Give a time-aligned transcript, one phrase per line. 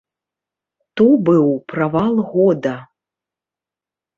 [1.01, 2.75] То быў правал года.